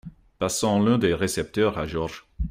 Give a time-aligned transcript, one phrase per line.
[0.39, 2.25] Passant l’un des récepteurs à Georges.